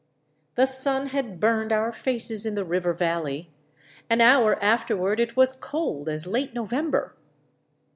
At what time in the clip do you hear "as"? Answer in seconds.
6.09-6.25